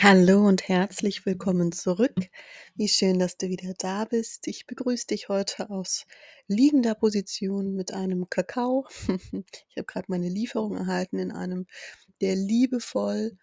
[0.00, 2.14] Hallo und herzlich willkommen zurück.
[2.76, 4.46] Wie schön, dass du wieder da bist.
[4.46, 6.06] Ich begrüße dich heute aus
[6.46, 8.86] liegender Position mit einem Kakao.
[9.68, 11.66] Ich habe gerade meine Lieferung erhalten in einem
[12.20, 13.36] der liebevoll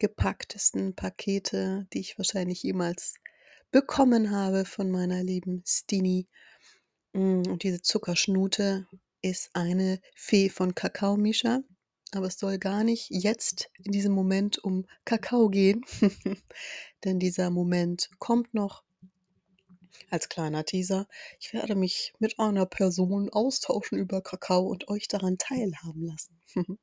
[0.00, 3.14] gepacktesten Pakete, die ich wahrscheinlich jemals
[3.70, 6.26] bekommen habe von meiner lieben Stini.
[7.12, 8.88] Mm, und diese Zuckerschnute
[9.22, 11.60] ist eine Fee von Kakao, Misha.
[12.12, 15.84] Aber es soll gar nicht jetzt in diesem Moment um Kakao gehen,
[17.04, 18.84] denn dieser Moment kommt noch.
[20.10, 21.08] Als kleiner Teaser,
[21.40, 26.38] ich werde mich mit einer Person austauschen über Kakao und euch daran teilhaben lassen.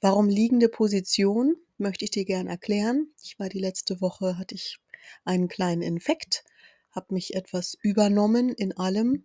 [0.00, 3.08] Warum liegende Position möchte ich dir gern erklären.
[3.22, 4.78] Ich war die letzte Woche, hatte ich
[5.24, 6.44] einen kleinen Infekt,
[6.90, 9.24] habe mich etwas übernommen in allem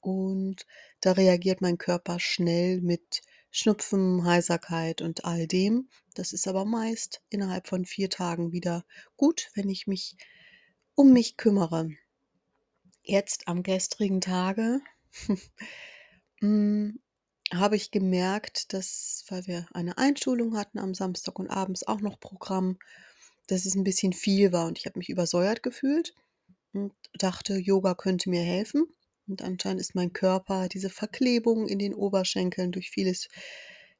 [0.00, 0.66] und
[1.00, 5.88] da reagiert mein Körper schnell mit Schnupfen, Heiserkeit und all dem.
[6.14, 8.84] Das ist aber meist innerhalb von vier Tagen wieder
[9.16, 10.16] gut, wenn ich mich
[10.94, 11.90] um mich kümmere.
[13.02, 14.80] Jetzt am gestrigen Tage
[16.40, 17.00] hm,
[17.52, 22.20] habe ich gemerkt, dass, weil wir eine Einschulung hatten am Samstag und abends auch noch
[22.20, 22.78] Programm,
[23.48, 26.14] dass es ein bisschen viel war und ich habe mich übersäuert gefühlt
[26.72, 28.86] und dachte, Yoga könnte mir helfen.
[29.30, 33.28] Und anscheinend ist mein Körper diese Verklebung in den Oberschenkeln durch vieles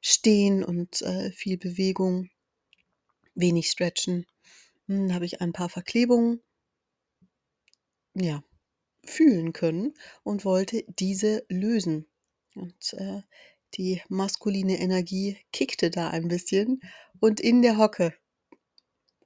[0.01, 2.29] Stehen und äh, viel Bewegung,
[3.35, 4.25] wenig Stretchen.
[4.87, 6.41] Hm, habe ich ein paar Verklebungen
[8.13, 8.43] ja,
[9.05, 9.93] fühlen können
[10.23, 12.07] und wollte diese lösen.
[12.55, 13.21] Und äh,
[13.75, 16.81] die maskuline Energie kickte da ein bisschen
[17.21, 18.13] und in der Hocke,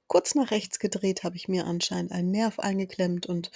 [0.06, 3.50] kurz nach rechts gedreht, habe ich mir anscheinend einen Nerv eingeklemmt und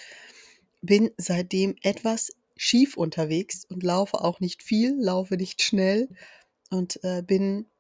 [0.83, 6.11] bin seitdem etwas schief unterwegs und laufe auch nicht viel, laufe nicht schnell
[6.69, 7.70] und äh, bin,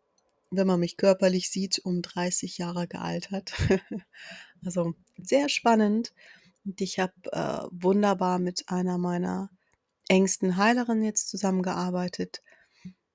[0.50, 3.52] wenn man mich körperlich sieht, um 30 Jahre gealtert.
[4.64, 6.14] also sehr spannend.
[6.64, 9.50] Und ich habe äh, wunderbar mit einer meiner
[10.08, 12.40] engsten Heilerinnen jetzt zusammengearbeitet.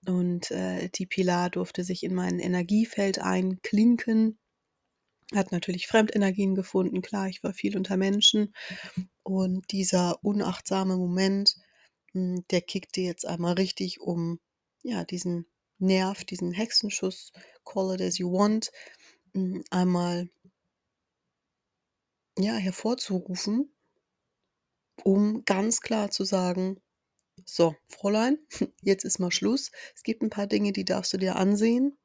[0.05, 4.37] Und äh, die Pilar durfte sich in mein Energiefeld einklinken,
[5.33, 7.01] hat natürlich Fremdenergien gefunden.
[7.01, 8.53] Klar, ich war viel unter Menschen
[9.23, 11.55] und dieser unachtsame Moment,
[12.11, 14.39] hm, der kickte jetzt einmal richtig, um
[14.83, 15.47] ja, diesen
[15.79, 17.31] Nerv, diesen Hexenschuss,
[17.65, 18.71] call it as you want,
[19.33, 20.29] hm, einmal
[22.37, 23.71] ja, hervorzurufen,
[25.03, 26.81] um ganz klar zu sagen,
[27.43, 28.37] so, Fräulein,
[28.81, 29.71] jetzt ist mal Schluss.
[29.93, 31.97] Es gibt ein paar Dinge, die darfst du dir ansehen.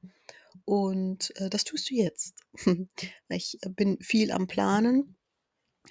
[0.64, 2.34] Und äh, das tust du jetzt.
[3.28, 5.16] ich bin viel am Planen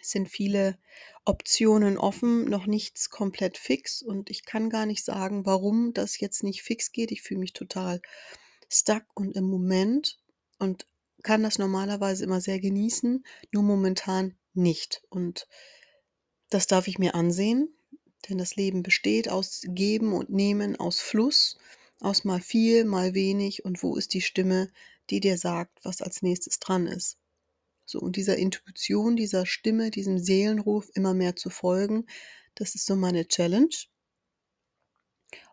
[0.02, 0.78] es sind viele
[1.26, 6.44] Optionen offen, noch nichts komplett fix und ich kann gar nicht sagen, warum das jetzt
[6.44, 7.12] nicht fix geht.
[7.12, 8.02] Ich fühle mich total
[8.70, 10.20] stuck und im Moment
[10.58, 10.88] und
[11.24, 15.04] kann das normalerweise immer sehr genießen, nur momentan nicht.
[15.10, 15.48] Und
[16.50, 17.76] das darf ich mir ansehen,
[18.30, 21.58] denn das Leben besteht aus Geben und Nehmen, aus Fluss,
[22.00, 24.70] aus mal viel, mal wenig und wo ist die Stimme,
[25.10, 27.18] die dir sagt, was als nächstes dran ist.
[27.86, 32.06] So, und dieser Intuition, dieser Stimme, diesem Seelenruf immer mehr zu folgen,
[32.56, 33.76] das ist so meine Challenge.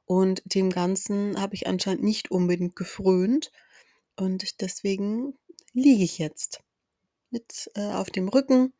[0.04, 3.50] Und dem Ganzen habe ich anscheinend nicht unbedingt gefrönt.
[4.16, 5.36] Und deswegen
[5.72, 6.62] liege ich jetzt
[7.30, 8.72] mit äh, auf dem Rücken,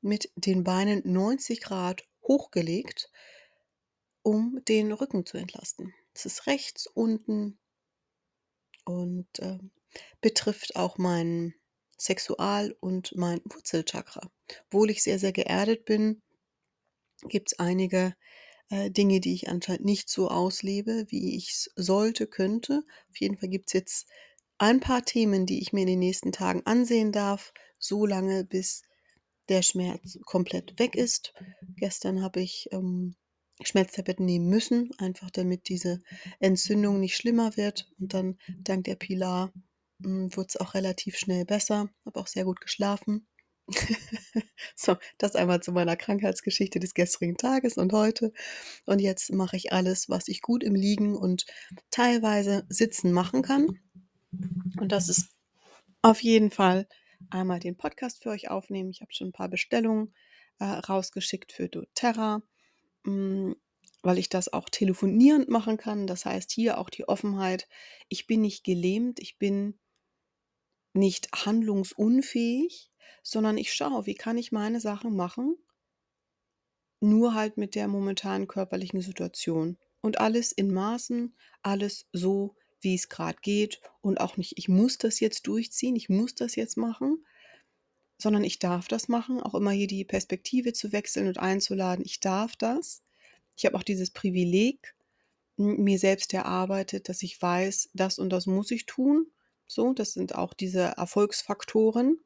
[0.00, 3.10] mit den Beinen 90 Grad hochgelegt,
[4.22, 5.92] um den Rücken zu entlasten.
[6.20, 7.58] Es ist rechts unten
[8.84, 9.58] und äh,
[10.20, 11.54] betrifft auch meinen
[11.96, 14.30] Sexual- und mein Wurzelchakra.
[14.66, 16.20] Obwohl ich sehr, sehr geerdet bin,
[17.24, 18.14] gibt es einige
[18.68, 22.84] äh, Dinge, die ich anscheinend nicht so auslebe, wie ich es sollte, könnte.
[23.08, 24.06] Auf jeden Fall gibt es jetzt
[24.58, 28.82] ein paar Themen, die ich mir in den nächsten Tagen ansehen darf, so lange bis
[29.48, 31.32] der Schmerz komplett weg ist.
[31.76, 33.16] Gestern habe ich ähm,
[33.62, 36.00] Schmerztabletten nehmen müssen, einfach damit diese
[36.38, 37.90] Entzündung nicht schlimmer wird.
[37.98, 39.52] Und dann dank der Pilar
[40.02, 43.26] hm, wurde es auch relativ schnell besser, habe auch sehr gut geschlafen.
[44.76, 48.32] so, das einmal zu meiner Krankheitsgeschichte des gestrigen Tages und heute.
[48.86, 51.46] Und jetzt mache ich alles, was ich gut im Liegen und
[51.90, 53.78] teilweise Sitzen machen kann.
[54.78, 55.30] Und das ist
[56.02, 56.88] auf jeden Fall
[57.30, 58.90] einmal den Podcast für euch aufnehmen.
[58.90, 60.14] Ich habe schon ein paar Bestellungen
[60.58, 62.42] äh, rausgeschickt für doTERRA.
[63.04, 63.56] Hm,
[64.02, 66.06] weil ich das auch telefonierend machen kann.
[66.06, 67.68] Das heißt, hier auch die Offenheit.
[68.08, 69.78] Ich bin nicht gelähmt, ich bin
[70.92, 72.90] nicht handlungsunfähig,
[73.22, 75.56] sondern ich schaue, wie kann ich meine Sachen machen,
[77.00, 79.78] nur halt mit der momentanen körperlichen Situation.
[80.02, 84.96] Und alles in Maßen, alles so, wie es gerade geht und auch nicht, ich muss
[84.96, 87.24] das jetzt durchziehen, ich muss das jetzt machen,
[88.20, 92.04] sondern ich darf das machen, auch immer hier die Perspektive zu wechseln und einzuladen.
[92.04, 93.02] Ich darf das.
[93.56, 94.94] Ich habe auch dieses Privileg
[95.56, 99.26] mir selbst erarbeitet, dass ich weiß, das und das muss ich tun.
[99.66, 102.18] So, das sind auch diese Erfolgsfaktoren,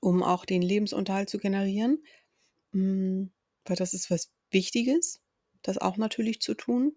[0.00, 2.04] um auch den Lebensunterhalt zu generieren.
[2.72, 3.26] Mm,
[3.64, 5.22] weil das ist was Wichtiges,
[5.62, 6.96] das auch natürlich zu tun,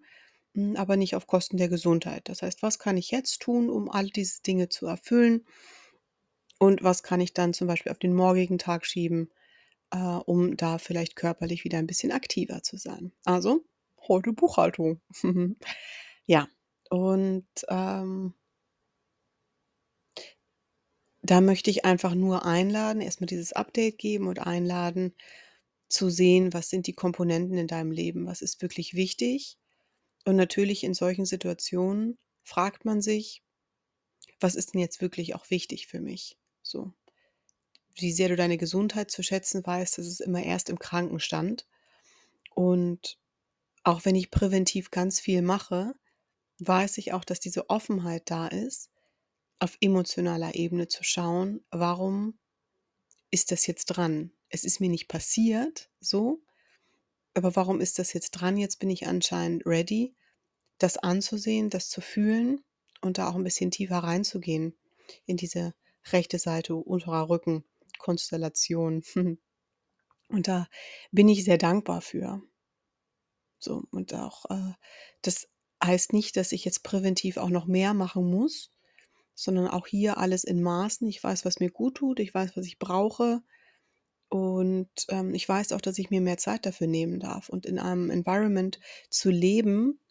[0.53, 2.27] mm, aber nicht auf Kosten der Gesundheit.
[2.29, 5.45] Das heißt, was kann ich jetzt tun, um all diese Dinge zu erfüllen?
[6.59, 9.31] Und was kann ich dann zum Beispiel auf den morgigen Tag schieben,
[9.91, 13.11] äh, um da vielleicht körperlich wieder ein bisschen aktiver zu sein?
[13.25, 13.63] Also,
[14.07, 15.01] heute Buchhaltung.
[16.25, 16.47] ja,
[16.89, 18.33] und ähm,
[21.21, 25.13] da möchte ich einfach nur einladen, erstmal dieses Update geben und einladen,
[25.89, 29.57] zu sehen, was sind die Komponenten in deinem Leben, was ist wirklich wichtig.
[30.25, 33.41] Und natürlich in solchen Situationen fragt man sich,
[34.39, 36.37] was ist denn jetzt wirklich auch wichtig für mich?
[36.67, 36.93] So.
[37.95, 41.65] Wie sehr du deine Gesundheit zu schätzen weißt, das ist immer erst im Krankenstand.
[42.53, 43.17] Und
[43.83, 45.95] auch wenn ich präventiv ganz viel mache,
[46.59, 48.89] weiß ich auch, dass diese Offenheit da ist,
[49.59, 52.37] auf emotionaler Ebene zu schauen, warum
[53.31, 54.31] ist das jetzt dran?
[54.49, 56.41] Es ist mir nicht passiert, so,
[57.33, 58.57] aber warum ist das jetzt dran?
[58.57, 60.15] Jetzt bin ich anscheinend ready,
[60.77, 62.63] das anzusehen, das zu fühlen
[63.01, 64.75] und da auch ein bisschen tiefer reinzugehen
[65.25, 65.73] in diese
[66.13, 67.63] rechte Seite, unterer Rücken,
[67.99, 69.03] Konstellation.
[70.29, 70.67] Und da
[71.11, 72.41] bin ich sehr dankbar für.
[73.59, 74.73] So, und auch, äh,
[75.21, 75.47] das
[75.83, 78.71] heißt nicht, dass ich jetzt präventiv auch noch mehr machen muss,
[79.35, 81.07] sondern auch hier alles in Maßen.
[81.07, 83.41] Ich weiß, was mir gut tut, ich weiß, was ich brauche.
[84.29, 87.79] Und ähm, ich weiß auch, dass ich mir mehr Zeit dafür nehmen darf und in
[87.79, 88.79] einem Environment
[89.09, 90.01] zu leben,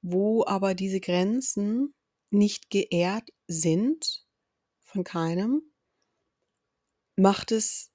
[0.00, 1.94] wo aber diese Grenzen
[2.30, 4.25] nicht geehrt sind
[4.96, 5.62] von keinem,
[7.16, 7.90] macht es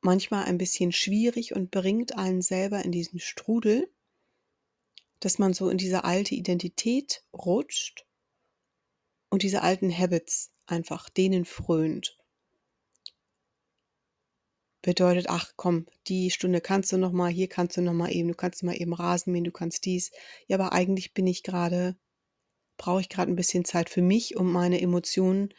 [0.00, 3.88] manchmal ein bisschen schwierig und bringt einen selber in diesen Strudel,
[5.20, 8.06] dass man so in diese alte Identität rutscht
[9.30, 12.18] und diese alten Habits einfach denen frönt.
[14.80, 18.28] Bedeutet, ach komm, die Stunde kannst du noch mal, hier kannst du noch mal eben,
[18.28, 20.10] du kannst mal eben Rasen mähen, du kannst dies.
[20.48, 21.96] Ja, aber eigentlich bin ich gerade,
[22.78, 25.54] brauche ich gerade ein bisschen Zeit für mich, um meine Emotionen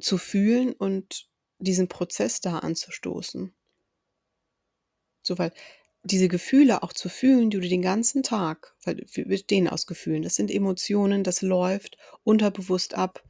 [0.00, 1.28] zu fühlen und
[1.58, 3.54] diesen Prozess da anzustoßen.
[5.22, 5.52] So, weil
[6.04, 10.22] diese Gefühle auch zu fühlen, die du den ganzen Tag, weil wir bestehen aus Gefühlen,
[10.22, 13.22] das sind Emotionen, das läuft unterbewusst ab.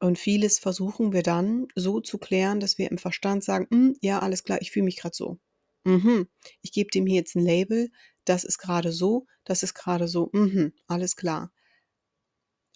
[0.00, 4.20] Und vieles versuchen wir dann so zu klären, dass wir im Verstand sagen, hm, ja,
[4.20, 5.38] alles klar, ich fühle mich gerade so.
[5.84, 6.28] Mhm.
[6.62, 7.90] Ich gebe dem hier jetzt ein Label,
[8.24, 11.52] das ist gerade so, das ist gerade so, mhm, alles klar.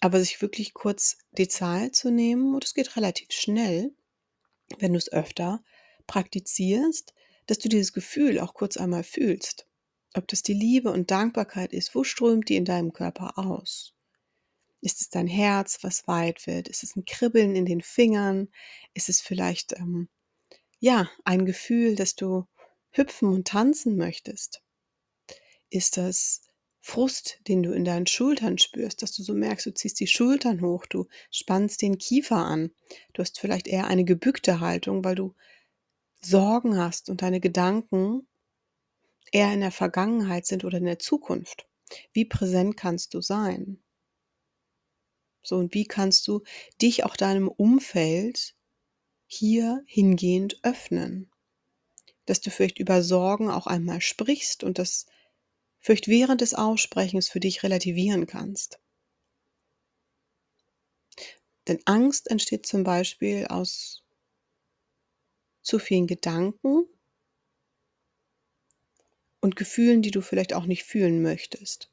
[0.03, 3.95] Aber sich wirklich kurz die Zeit zu nehmen, und es geht relativ schnell,
[4.79, 5.63] wenn du es öfter
[6.07, 7.13] praktizierst,
[7.45, 9.65] dass du dieses Gefühl auch kurz einmal fühlst.
[10.13, 13.93] Ob das die Liebe und Dankbarkeit ist, wo strömt die in deinem Körper aus?
[14.81, 16.67] Ist es dein Herz, was weit wird?
[16.67, 18.49] Ist es ein Kribbeln in den Fingern?
[18.93, 20.09] Ist es vielleicht ähm,
[20.79, 22.45] ja ein Gefühl, dass du
[22.91, 24.63] hüpfen und tanzen möchtest?
[25.69, 26.41] Ist das
[26.85, 30.59] Frust, den du in deinen Schultern spürst, dass du so merkst, du ziehst die Schultern
[30.59, 32.71] hoch, du spannst den Kiefer an.
[33.13, 35.33] Du hast vielleicht eher eine gebückte Haltung, weil du
[36.19, 38.27] Sorgen hast und deine Gedanken
[39.31, 41.69] eher in der Vergangenheit sind oder in der Zukunft.
[42.11, 43.81] Wie präsent kannst du sein?
[45.41, 46.43] So, und wie kannst du
[46.81, 48.57] dich auch deinem Umfeld
[49.25, 51.31] hier hingehend öffnen?
[52.25, 55.05] Dass du vielleicht über Sorgen auch einmal sprichst und das
[55.83, 58.79] vielleicht während des Aussprechens für dich relativieren kannst.
[61.67, 64.01] Denn Angst entsteht zum Beispiel aus
[65.61, 66.85] zu vielen Gedanken
[69.41, 71.89] und Gefühlen, die du vielleicht auch nicht fühlen möchtest.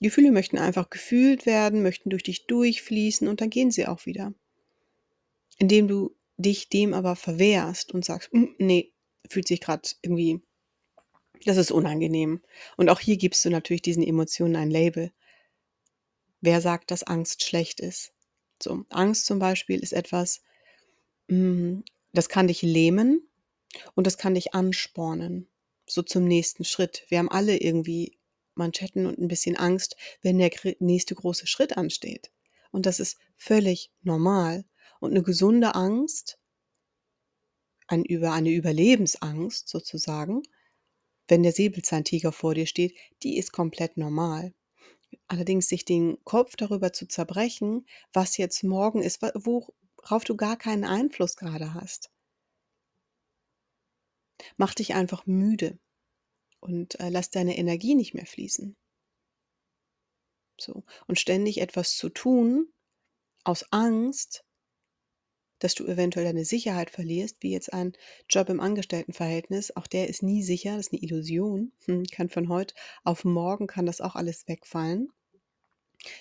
[0.00, 4.34] Gefühle möchten einfach gefühlt werden, möchten durch dich durchfließen und dann gehen sie auch wieder.
[5.58, 8.92] Indem du dich dem aber verwehrst und sagst, hm, nee,
[9.28, 10.40] fühlt sich gerade irgendwie,
[11.44, 12.40] das ist unangenehm.
[12.76, 15.12] Und auch hier gibst du natürlich diesen Emotionen ein Label.
[16.40, 18.12] Wer sagt, dass Angst schlecht ist?
[18.62, 20.42] So, Angst zum Beispiel ist etwas,
[21.28, 23.28] hm, das kann dich lähmen
[23.94, 25.48] und das kann dich anspornen,
[25.86, 27.04] so zum nächsten Schritt.
[27.08, 28.18] Wir haben alle irgendwie
[28.54, 32.30] Manschetten und ein bisschen Angst, wenn der nächste große Schritt ansteht.
[32.70, 34.64] Und das ist völlig normal.
[35.00, 36.38] Und eine gesunde Angst,
[37.86, 40.42] eine Überlebensangst sozusagen,
[41.28, 44.52] wenn der Säbelzahntiger vor dir steht, die ist komplett normal.
[45.26, 50.84] Allerdings sich den Kopf darüber zu zerbrechen, was jetzt morgen ist, worauf du gar keinen
[50.84, 52.10] Einfluss gerade hast
[54.56, 55.78] macht dich einfach müde
[56.60, 58.76] und, äh, lässt deine Energie nicht mehr fließen.
[60.60, 60.84] So.
[61.06, 62.72] Und ständig etwas zu tun
[63.44, 64.44] aus Angst
[65.58, 67.92] dass du eventuell deine Sicherheit verlierst, wie jetzt ein
[68.28, 69.74] Job im Angestelltenverhältnis.
[69.76, 71.72] Auch der ist nie sicher, das ist eine Illusion.
[71.86, 72.74] Hm, kann von heute
[73.04, 75.12] auf morgen kann das auch alles wegfallen.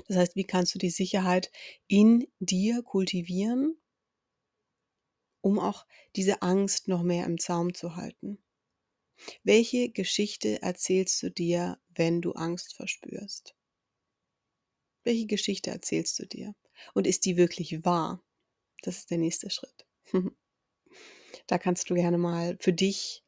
[0.07, 1.51] Das heißt, wie kannst du die Sicherheit
[1.87, 3.77] in dir kultivieren,
[5.41, 8.39] um auch diese Angst noch mehr im Zaum zu halten?
[9.43, 13.55] Welche Geschichte erzählst du dir, wenn du Angst verspürst?
[15.03, 16.53] Welche Geschichte erzählst du dir?
[16.93, 18.23] Und ist die wirklich wahr?
[18.81, 19.85] Das ist der nächste Schritt.
[21.45, 23.23] Da kannst du gerne mal für dich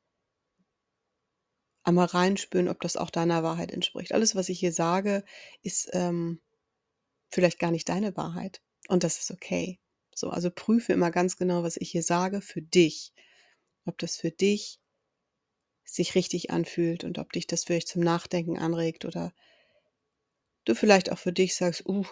[1.83, 4.13] einmal reinspüren, ob das auch deiner Wahrheit entspricht.
[4.13, 5.23] Alles, was ich hier sage,
[5.61, 6.41] ist ähm,
[7.29, 8.61] vielleicht gar nicht deine Wahrheit.
[8.87, 9.79] Und das ist okay.
[10.13, 13.13] So, also prüfe immer ganz genau, was ich hier sage, für dich.
[13.85, 14.79] Ob das für dich
[15.85, 19.33] sich richtig anfühlt und ob dich das vielleicht zum Nachdenken anregt oder
[20.65, 22.05] du vielleicht auch für dich sagst, uh,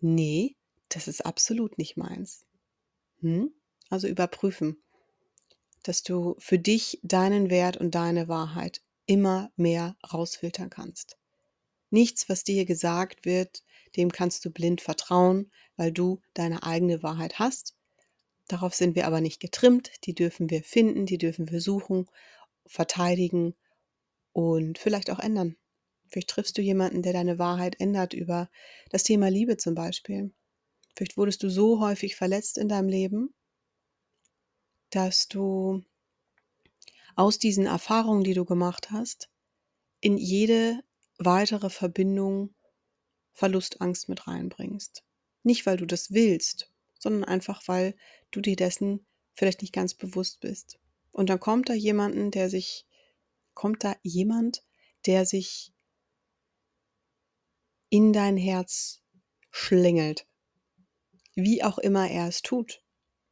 [0.00, 0.56] nee,
[0.90, 2.44] das ist absolut nicht meins.
[3.20, 3.52] Hm?
[3.88, 4.82] Also überprüfen,
[5.82, 11.16] dass du für dich deinen Wert und deine Wahrheit immer mehr rausfiltern kannst.
[11.90, 13.64] Nichts, was dir gesagt wird,
[13.96, 17.74] dem kannst du blind vertrauen, weil du deine eigene Wahrheit hast.
[18.46, 22.06] Darauf sind wir aber nicht getrimmt, die dürfen wir finden, die dürfen wir suchen,
[22.66, 23.56] verteidigen
[24.32, 25.56] und vielleicht auch ändern.
[26.08, 28.50] Vielleicht triffst du jemanden, der deine Wahrheit ändert über
[28.90, 30.32] das Thema Liebe zum Beispiel.
[30.94, 33.34] Vielleicht wurdest du so häufig verletzt in deinem Leben,
[34.90, 35.82] dass du
[37.14, 39.30] aus diesen Erfahrungen, die du gemacht hast,
[40.00, 40.80] in jede
[41.18, 42.54] weitere Verbindung
[43.32, 45.04] Verlustangst mit reinbringst.
[45.42, 47.94] Nicht, weil du das willst, sondern einfach, weil
[48.30, 50.78] du dir dessen vielleicht nicht ganz bewusst bist.
[51.12, 52.86] Und dann kommt da jemanden, der sich,
[53.54, 54.64] kommt da jemand,
[55.06, 55.72] der sich
[57.88, 59.02] in dein Herz
[59.50, 60.26] schlängelt
[61.42, 62.82] wie auch immer er es tut.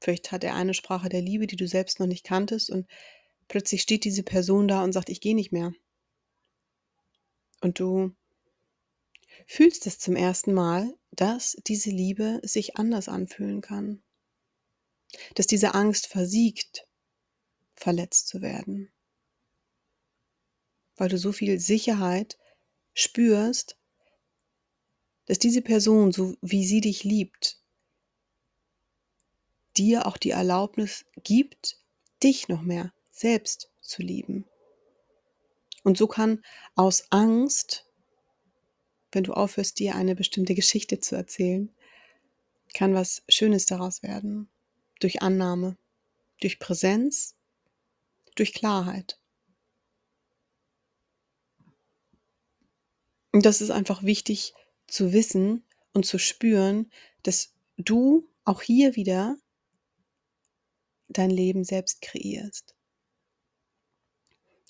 [0.00, 2.86] Vielleicht hat er eine Sprache der Liebe, die du selbst noch nicht kanntest und
[3.48, 5.72] plötzlich steht diese Person da und sagt, ich gehe nicht mehr.
[7.60, 8.14] Und du
[9.46, 14.02] fühlst es zum ersten Mal, dass diese Liebe sich anders anfühlen kann.
[15.34, 16.86] Dass diese Angst versiegt,
[17.74, 18.92] verletzt zu werden.
[20.96, 22.38] Weil du so viel Sicherheit
[22.92, 23.78] spürst,
[25.26, 27.60] dass diese Person, so wie sie dich liebt,
[29.78, 31.78] dir auch die Erlaubnis gibt,
[32.22, 34.44] dich noch mehr selbst zu lieben.
[35.84, 36.42] Und so kann
[36.74, 37.86] aus Angst,
[39.12, 41.72] wenn du aufhörst, dir eine bestimmte Geschichte zu erzählen,
[42.74, 44.48] kann was Schönes daraus werden.
[45.00, 45.76] Durch Annahme,
[46.40, 47.36] durch Präsenz,
[48.34, 49.18] durch Klarheit.
[53.32, 54.54] Und das ist einfach wichtig
[54.86, 56.90] zu wissen und zu spüren,
[57.22, 59.36] dass du auch hier wieder
[61.08, 62.74] dein Leben selbst kreierst.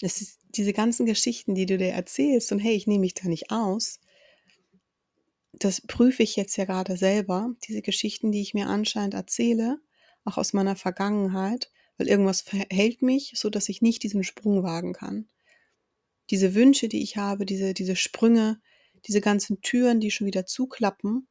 [0.00, 3.28] Es ist diese ganzen Geschichten, die du dir erzählst und hey, ich nehme mich da
[3.28, 4.00] nicht aus.
[5.52, 9.80] Das prüfe ich jetzt ja gerade selber, diese Geschichten, die ich mir anscheinend erzähle,
[10.25, 14.92] auch aus meiner Vergangenheit, weil irgendwas verhält mich, so dass ich nicht diesen Sprung wagen
[14.92, 15.28] kann.
[16.30, 18.61] Diese Wünsche, die ich habe, diese, diese Sprünge,
[19.07, 21.26] diese ganzen Türen, die schon wieder zuklappen,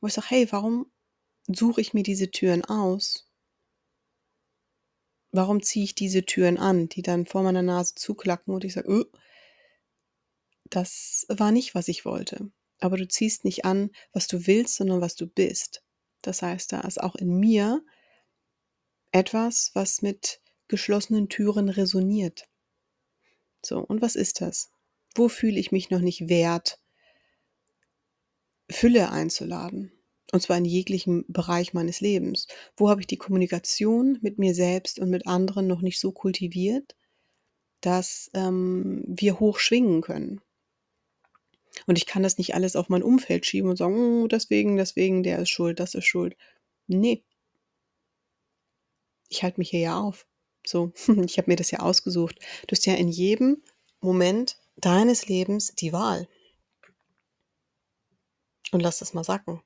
[0.00, 0.90] wo ich sage, hey, warum
[1.46, 3.29] suche ich mir diese Türen aus?
[5.32, 8.88] Warum ziehe ich diese Türen an, die dann vor meiner Nase zuklacken und ich sage,
[8.88, 9.04] öh,
[10.64, 12.50] das war nicht, was ich wollte.
[12.78, 15.82] Aber du ziehst nicht an, was du willst, sondern was du bist.
[16.22, 17.82] Das heißt, da ist auch in mir
[19.12, 22.48] etwas, was mit geschlossenen Türen resoniert.
[23.64, 24.70] So, und was ist das?
[25.14, 26.80] Wo fühle ich mich noch nicht wert,
[28.70, 29.92] Fülle einzuladen?
[30.32, 32.46] Und zwar in jeglichem Bereich meines Lebens.
[32.76, 36.94] Wo habe ich die Kommunikation mit mir selbst und mit anderen noch nicht so kultiviert,
[37.80, 40.40] dass ähm, wir hoch schwingen können?
[41.86, 45.22] Und ich kann das nicht alles auf mein Umfeld schieben und sagen, oh, deswegen, deswegen,
[45.22, 46.36] der ist schuld, das ist schuld.
[46.86, 47.24] Nee.
[49.28, 50.26] Ich halte mich hier ja auf.
[50.66, 50.92] So,
[51.24, 52.38] ich habe mir das ja ausgesucht.
[52.66, 53.62] Du hast ja in jedem
[54.00, 56.28] Moment deines Lebens die Wahl.
[58.72, 59.60] Und lass das mal sacken.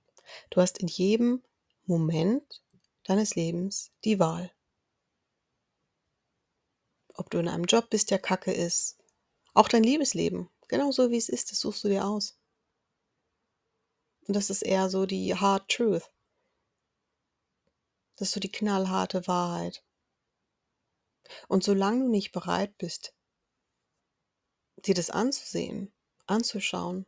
[0.51, 1.43] Du hast in jedem
[1.87, 2.63] Moment
[3.05, 4.53] deines Lebens die Wahl.
[7.15, 8.99] Ob du in einem Job bist, der kacke ist,
[9.53, 12.39] auch dein Liebesleben, genauso wie es ist, das suchst du dir aus.
[14.27, 16.11] Und das ist eher so die Hard Truth.
[18.17, 19.85] Das ist so die knallharte Wahrheit.
[21.49, 23.15] Und solange du nicht bereit bist,
[24.77, 25.93] dir das anzusehen,
[26.27, 27.07] anzuschauen,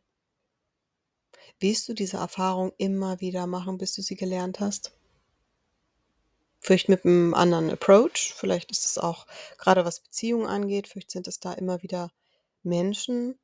[1.59, 4.93] wirst du diese Erfahrung immer wieder machen, bis du sie gelernt hast.
[6.59, 9.25] Vielleicht mit einem anderen Approach, vielleicht ist es auch
[9.57, 12.11] gerade was Beziehungen angeht, vielleicht sind es da immer wieder
[12.63, 13.39] Menschen,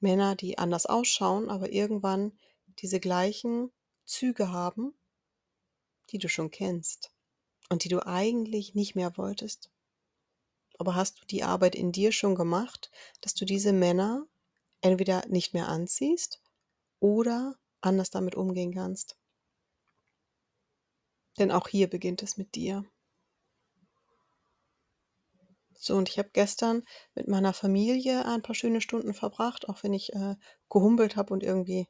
[0.00, 2.32] Männer, die anders ausschauen, aber irgendwann
[2.78, 3.70] diese gleichen
[4.04, 4.94] Züge haben,
[6.10, 7.12] die du schon kennst
[7.68, 9.70] und die du eigentlich nicht mehr wolltest.
[10.78, 14.26] Aber hast du die Arbeit in dir schon gemacht, dass du diese Männer
[14.80, 16.40] entweder nicht mehr anziehst
[17.00, 19.16] oder anders damit umgehen kannst?
[21.38, 22.84] Denn auch hier beginnt es mit dir.
[25.82, 26.82] So, und ich habe gestern
[27.14, 30.36] mit meiner Familie ein paar schöne Stunden verbracht, auch wenn ich äh,
[30.68, 31.88] gehumpelt habe und irgendwie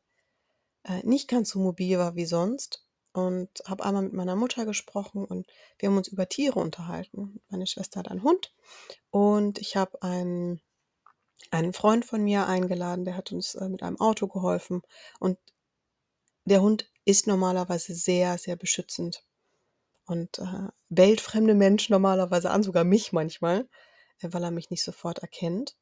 [0.85, 2.87] äh, nicht ganz so mobil war wie sonst.
[3.13, 5.49] Und habe einmal mit meiner Mutter gesprochen und
[5.81, 7.41] wir haben uns über Tiere unterhalten.
[7.49, 8.55] Meine Schwester hat einen Hund
[9.11, 10.61] und ich habe einen,
[11.51, 14.83] einen Freund von mir eingeladen, der hat uns äh, mit einem Auto geholfen.
[15.19, 15.39] Und
[16.45, 19.25] der Hund ist normalerweise sehr, sehr beschützend
[20.07, 23.69] und äh, bellt Menschen normalerweise an, sogar mich manchmal,
[24.21, 25.77] äh, weil er mich nicht sofort erkennt.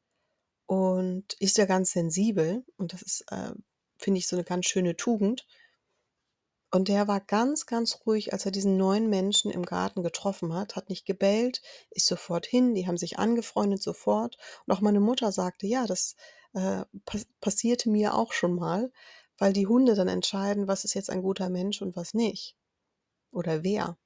[0.65, 3.53] Und ist ja ganz sensibel und das ist, äh,
[3.97, 5.47] finde ich, so eine ganz schöne Tugend.
[6.71, 10.75] Und der war ganz, ganz ruhig, als er diesen neuen Menschen im Garten getroffen hat,
[10.75, 14.37] hat nicht gebellt, ist sofort hin, die haben sich angefreundet sofort.
[14.65, 16.15] Und auch meine Mutter sagte, ja, das
[16.53, 18.91] äh, pass passierte mir auch schon mal,
[19.37, 22.55] weil die Hunde dann entscheiden, was ist jetzt ein guter Mensch und was nicht.
[23.31, 23.97] Oder wer.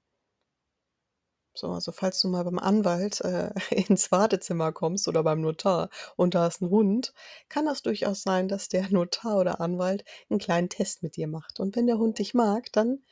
[1.56, 3.52] So, also falls du mal beim Anwalt äh,
[3.88, 7.14] ins Wartezimmer kommst oder beim Notar und da ist ein Hund,
[7.50, 11.60] kann das durchaus sein, dass der Notar oder Anwalt einen kleinen Test mit dir macht.
[11.60, 13.04] Und wenn der Hund dich mag, dann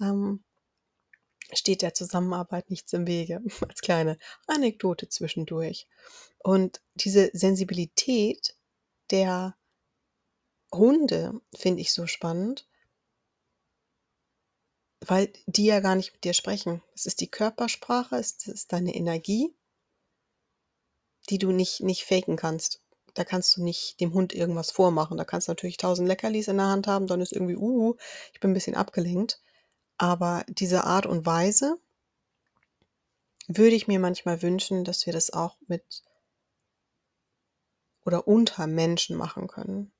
[0.00, 0.42] ähm,
[1.52, 3.42] steht der Zusammenarbeit nichts im Wege.
[3.68, 5.86] Als kleine Anekdote zwischendurch.
[6.38, 8.54] Und diese Sensibilität
[9.10, 9.56] der
[10.72, 12.66] Hunde finde ich so spannend,
[15.06, 16.82] weil die ja gar nicht mit dir sprechen.
[16.94, 19.54] Es ist die Körpersprache, es ist deine Energie,
[21.30, 22.82] die du nicht, nicht faken kannst.
[23.14, 25.16] Da kannst du nicht dem Hund irgendwas vormachen.
[25.16, 27.96] Da kannst du natürlich tausend Leckerlis in der Hand haben, dann ist irgendwie, uh,
[28.32, 29.42] ich bin ein bisschen abgelenkt.
[29.96, 31.76] Aber diese Art und Weise
[33.48, 36.02] würde ich mir manchmal wünschen, dass wir das auch mit
[38.04, 39.92] oder unter Menschen machen können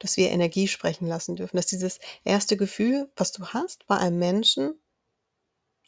[0.00, 4.18] dass wir Energie sprechen lassen dürfen, dass dieses erste Gefühl, was du hast bei einem
[4.18, 4.80] Menschen,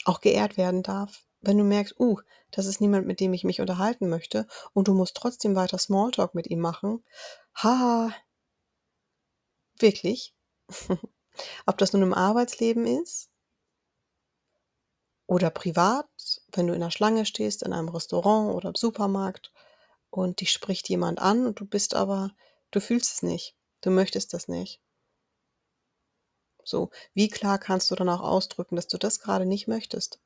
[0.05, 1.27] auch geehrt werden darf.
[1.41, 2.21] Wenn du merkst, uh,
[2.51, 6.35] das ist niemand, mit dem ich mich unterhalten möchte und du musst trotzdem weiter Smalltalk
[6.35, 7.05] mit ihm machen,
[7.55, 8.15] haha,
[9.79, 10.35] wirklich?
[11.67, 13.31] Ob das nun im Arbeitsleben ist
[15.27, 16.07] oder privat,
[16.53, 19.53] wenn du in der Schlange stehst, in einem Restaurant oder im Supermarkt
[20.11, 22.31] und dich spricht jemand an und du bist aber,
[22.71, 23.57] du fühlst es nicht.
[23.83, 24.81] Du möchtest das nicht.
[26.65, 30.21] So, wie klar kannst du dann auch ausdrücken, dass du das gerade nicht möchtest?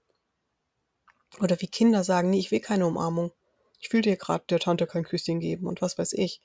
[1.41, 3.33] Oder wie Kinder sagen, nee, ich will keine Umarmung.
[3.81, 6.41] Ich will dir gerade der Tante kein Küsschen geben und was weiß ich.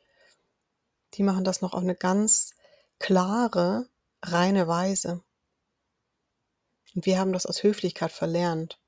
[1.14, 2.56] Die machen das noch auf eine ganz
[3.00, 3.90] klare,
[4.22, 5.24] reine Weise.
[6.96, 8.80] Und wir haben das aus Höflichkeit verlernt.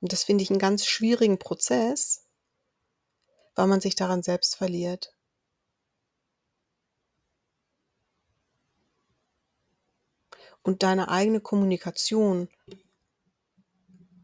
[0.00, 2.24] Und das finde ich einen ganz schwierigen Prozess,
[3.54, 5.14] weil man sich daran selbst verliert.
[10.68, 12.50] Und deine eigene Kommunikation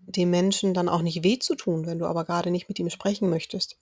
[0.07, 2.91] dem Menschen dann auch nicht weh zu tun, wenn du aber gerade nicht mit ihm
[2.91, 3.79] sprechen möchtest.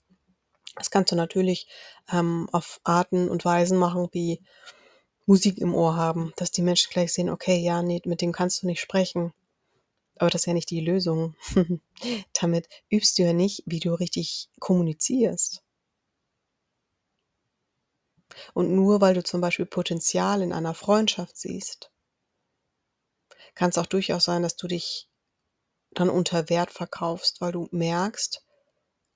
[0.77, 1.67] Das kannst du natürlich
[2.09, 4.39] ähm, auf Arten und Weisen machen, wie
[5.25, 8.63] Musik im Ohr haben, dass die Menschen gleich sehen, okay, ja, nee, mit dem kannst
[8.63, 9.33] du nicht sprechen.
[10.15, 11.35] Aber das ist ja nicht die Lösung.
[12.41, 15.61] Damit übst du ja nicht, wie du richtig kommunizierst.
[18.53, 21.92] Und nur weil du zum Beispiel Potenzial in einer Freundschaft siehst,
[23.55, 25.09] kann es auch durchaus sein, dass du dich
[25.91, 28.43] dann unter Wert verkaufst, weil du merkst,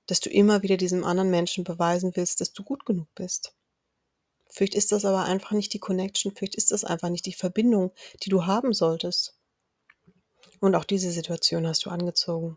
[0.06, 3.54] dass du immer wieder diesem anderen Menschen beweisen willst, dass du gut genug bist.
[4.50, 7.92] Vielleicht ist das aber einfach nicht die Connection, vielleicht ist das einfach nicht die Verbindung,
[8.22, 9.38] die du haben solltest.
[10.60, 12.56] Und auch diese Situation hast du angezogen.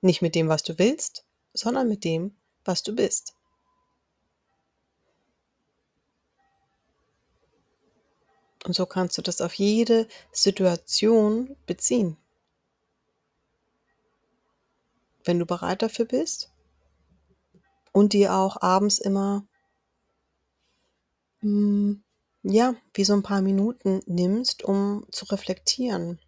[0.00, 3.33] Nicht mit dem, was du willst, sondern mit dem, was du bist.
[8.64, 12.16] Und so kannst du das auf jede Situation beziehen.
[15.24, 16.52] Wenn du bereit dafür bist
[17.92, 19.46] und dir auch abends immer
[21.42, 22.02] hm,
[22.42, 26.20] ja, wie so ein paar Minuten nimmst, um zu reflektieren.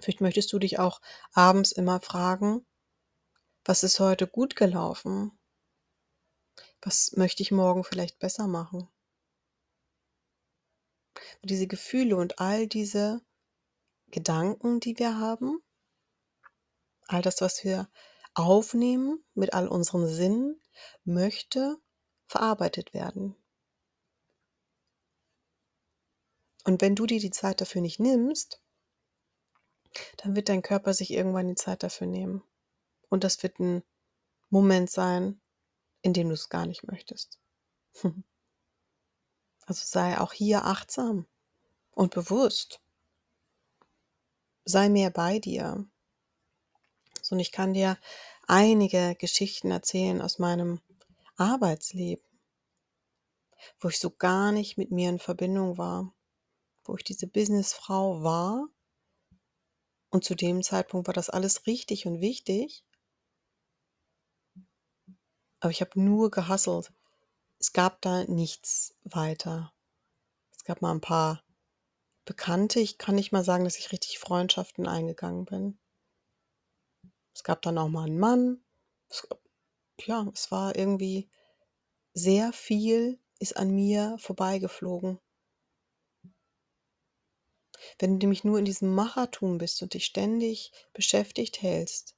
[0.00, 1.00] Vielleicht möchtest du dich auch
[1.32, 2.64] abends immer fragen:
[3.64, 5.32] „Was ist heute gut gelaufen?
[6.82, 8.88] Was möchte ich morgen vielleicht besser machen?“
[11.42, 13.20] Diese Gefühle und all diese
[14.08, 15.62] Gedanken, die wir haben,
[17.06, 17.88] all das, was wir
[18.34, 20.60] aufnehmen mit all unseren Sinnen,
[21.04, 21.76] möchte
[22.26, 23.36] verarbeitet werden.
[26.64, 28.60] Und wenn du dir die Zeit dafür nicht nimmst,
[30.16, 32.42] dann wird dein Körper sich irgendwann die Zeit dafür nehmen.
[33.08, 33.84] Und das wird ein
[34.48, 35.40] Moment sein,
[36.02, 37.38] in dem du es gar nicht möchtest.
[39.66, 41.26] Also sei auch hier achtsam
[41.92, 42.80] und bewusst.
[44.64, 45.86] Sei mehr bei dir.
[47.22, 47.98] So, und ich kann dir
[48.46, 50.80] einige Geschichten erzählen aus meinem
[51.36, 52.24] Arbeitsleben,
[53.80, 56.12] wo ich so gar nicht mit mir in Verbindung war,
[56.84, 58.68] wo ich diese Businessfrau war
[60.10, 62.84] und zu dem Zeitpunkt war das alles richtig und wichtig,
[65.60, 66.92] aber ich habe nur gehasselt.
[67.64, 69.72] Es gab da nichts weiter.
[70.50, 71.42] Es gab mal ein paar
[72.26, 72.78] Bekannte.
[72.78, 75.78] Ich kann nicht mal sagen, dass ich richtig Freundschaften eingegangen bin.
[77.32, 78.62] Es gab dann auch mal einen Mann.
[79.08, 79.26] Es,
[80.04, 81.30] ja, es war irgendwie
[82.12, 85.18] sehr viel ist an mir vorbeigeflogen.
[87.98, 92.14] Wenn du nämlich nur in diesem Machertum bist und dich ständig beschäftigt hältst,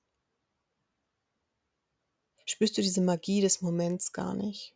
[2.46, 4.75] spürst du diese Magie des Moments gar nicht.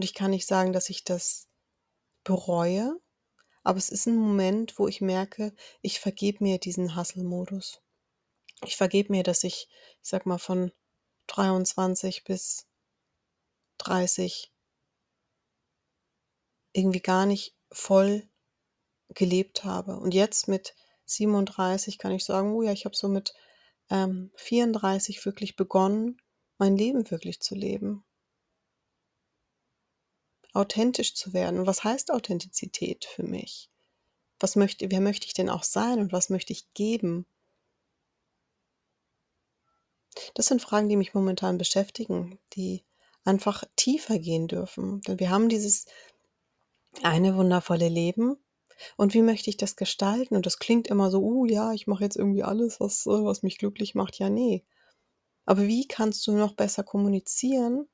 [0.00, 1.46] Und ich kann nicht sagen, dass ich das
[2.24, 2.98] bereue,
[3.62, 7.82] aber es ist ein Moment, wo ich merke, ich vergebe mir diesen Hustle-Modus.
[8.64, 9.68] Ich vergebe mir, dass ich,
[10.02, 10.72] ich sag mal, von
[11.26, 12.66] 23 bis
[13.76, 14.50] 30
[16.72, 18.26] irgendwie gar nicht voll
[19.10, 19.98] gelebt habe.
[19.98, 23.34] Und jetzt mit 37 kann ich sagen, oh ja, ich habe so mit
[23.90, 26.22] ähm, 34 wirklich begonnen,
[26.56, 28.02] mein Leben wirklich zu leben.
[30.52, 31.60] Authentisch zu werden.
[31.60, 33.70] Und was heißt Authentizität für mich?
[34.38, 37.26] Was möchte, wer möchte ich denn auch sein und was möchte ich geben?
[40.34, 42.84] Das sind Fragen, die mich momentan beschäftigen, die
[43.24, 45.00] einfach tiefer gehen dürfen.
[45.02, 45.86] Denn wir haben dieses
[47.02, 48.36] eine wundervolle Leben.
[48.96, 50.34] Und wie möchte ich das gestalten?
[50.34, 53.42] Und das klingt immer so, uh ja, ich mache jetzt irgendwie alles, was, äh, was
[53.42, 54.18] mich glücklich macht.
[54.18, 54.64] Ja, nee.
[55.44, 57.88] Aber wie kannst du noch besser kommunizieren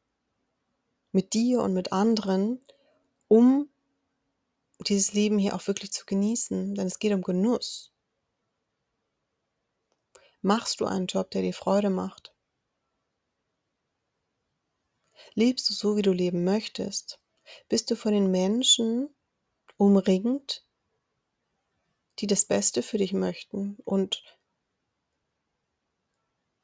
[1.17, 2.61] mit dir und mit anderen,
[3.27, 3.71] um
[4.81, 6.75] dieses Leben hier auch wirklich zu genießen?
[6.75, 7.91] Denn es geht um Genuss.
[10.43, 12.35] Machst du einen Job, der dir Freude macht?
[15.33, 17.19] Lebst du so, wie du leben möchtest?
[17.71, 19.09] Bist du von den Menschen
[19.79, 20.67] umringt,
[22.19, 24.23] die das Beste für dich möchten und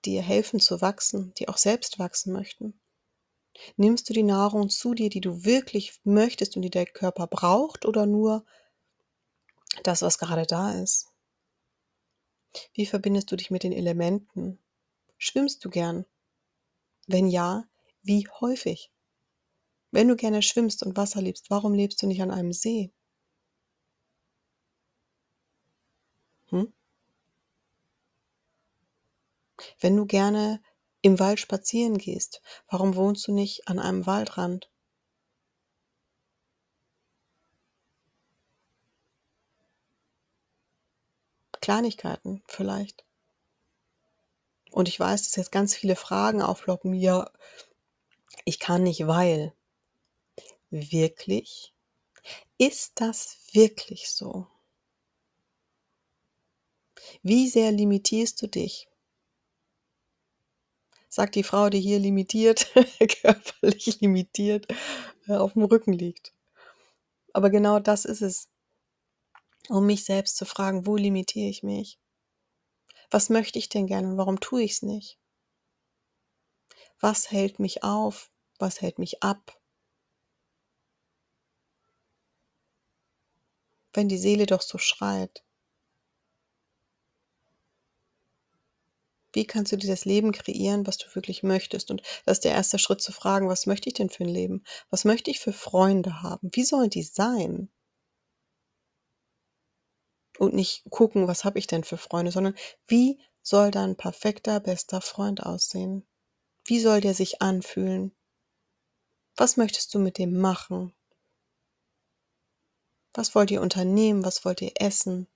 [0.04, 2.81] dir helfen zu wachsen, die auch selbst wachsen möchten?
[3.76, 7.84] Nimmst du die Nahrung zu dir, die du wirklich möchtest und die der Körper braucht
[7.84, 8.44] oder nur
[9.82, 11.08] das, was gerade da ist?
[12.74, 14.58] Wie verbindest du dich mit den Elementen?
[15.18, 16.04] Schwimmst du gern?
[17.06, 17.64] Wenn ja,
[18.02, 18.90] wie häufig?
[19.90, 22.92] Wenn du gerne schwimmst und Wasser liebst, warum lebst du nicht an einem See?
[26.50, 26.72] Hm?
[29.80, 30.62] Wenn du gerne
[31.02, 34.70] im Wald spazieren gehst, warum wohnst du nicht an einem Waldrand?
[41.62, 43.06] Kleinigkeiten vielleicht.
[44.70, 46.92] Und ich weiß, dass jetzt ganz viele Fragen aufploppen.
[46.94, 47.30] Ja,
[48.44, 49.52] ich kann nicht, weil.
[50.70, 51.72] Wirklich?
[52.58, 54.46] Ist das wirklich so?
[57.24, 58.86] Wie sehr limitierst du dich?
[61.12, 62.72] Sagt die Frau, die hier limitiert,
[63.22, 64.66] körperlich limitiert,
[65.28, 66.32] äh, auf dem Rücken liegt.
[67.34, 68.48] Aber genau das ist es.
[69.68, 71.98] Um mich selbst zu fragen, wo limitiere ich mich?
[73.10, 75.18] Was möchte ich denn gerne und warum tue ich es nicht?
[76.98, 78.30] Was hält mich auf?
[78.58, 79.60] Was hält mich ab?
[83.94, 85.44] wenn die Seele doch so schreit?
[89.32, 91.90] Wie kannst du dir das Leben kreieren, was du wirklich möchtest?
[91.90, 94.62] Und das ist der erste Schritt zu fragen, was möchte ich denn für ein Leben?
[94.90, 96.50] Was möchte ich für Freunde haben?
[96.52, 97.70] Wie sollen die sein?
[100.38, 102.54] Und nicht gucken, was habe ich denn für Freunde, sondern
[102.86, 106.06] wie soll dein perfekter, bester Freund aussehen?
[106.64, 108.14] Wie soll der sich anfühlen?
[109.36, 110.94] Was möchtest du mit dem machen?
[113.14, 114.24] Was wollt ihr unternehmen?
[114.24, 115.26] Was wollt ihr essen?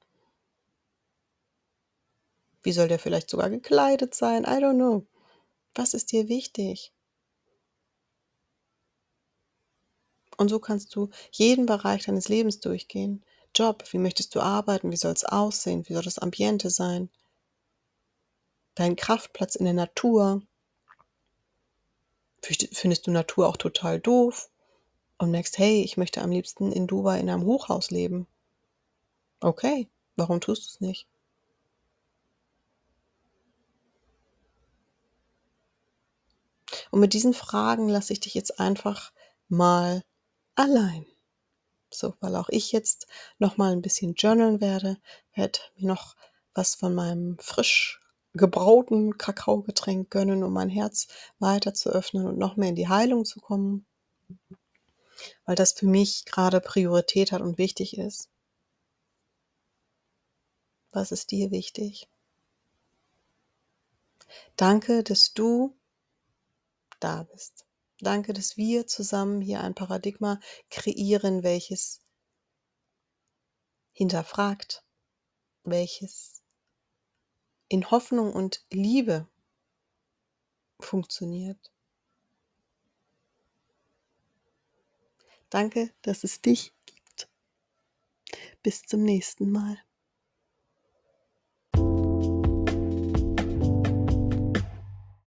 [2.66, 4.42] Wie soll der vielleicht sogar gekleidet sein?
[4.42, 5.06] I don't know.
[5.76, 6.92] Was ist dir wichtig?
[10.36, 13.24] Und so kannst du jeden Bereich deines Lebens durchgehen.
[13.54, 14.90] Job, wie möchtest du arbeiten?
[14.90, 15.88] Wie soll es aussehen?
[15.88, 17.08] Wie soll das Ambiente sein?
[18.74, 20.42] Dein Kraftplatz in der Natur.
[22.42, 24.50] Findest du Natur auch total doof?
[25.18, 28.26] Und merkst, hey, ich möchte am liebsten in Dubai in einem Hochhaus leben.
[29.38, 31.06] Okay, warum tust du es nicht?
[36.96, 39.12] Und mit diesen Fragen lasse ich dich jetzt einfach
[39.48, 40.02] mal
[40.54, 41.04] allein.
[41.90, 43.06] So, weil auch ich jetzt
[43.38, 44.96] noch mal ein bisschen journalen werde,
[45.34, 46.16] werde mir noch
[46.54, 48.00] was von meinem frisch
[48.32, 53.26] gebrauten Kakaogetränk gönnen, um mein Herz weiter zu öffnen und noch mehr in die Heilung
[53.26, 53.84] zu kommen,
[55.44, 58.30] weil das für mich gerade Priorität hat und wichtig ist.
[60.92, 62.08] Was ist dir wichtig?
[64.56, 65.76] Danke, dass du
[67.00, 67.64] da bist.
[68.00, 70.38] Danke, dass wir zusammen hier ein Paradigma
[70.70, 72.00] kreieren, welches
[73.92, 74.84] hinterfragt,
[75.64, 76.42] welches
[77.68, 79.26] in Hoffnung und Liebe
[80.78, 81.72] funktioniert.
[85.48, 87.28] Danke, dass es dich gibt.
[88.62, 89.85] Bis zum nächsten Mal.